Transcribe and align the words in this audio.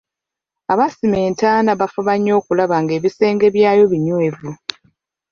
Abasima 0.73 1.17
entaana 1.27 1.71
bafuba 1.79 2.13
nnyo 2.17 2.33
okulaba 2.39 2.75
nga 2.81 2.91
ebisenge 2.97 3.45
byayo 3.55 3.83
binywevu. 3.91 4.49